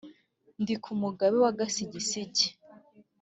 [0.61, 2.47] ndi ku mugabe w’agasigisigi,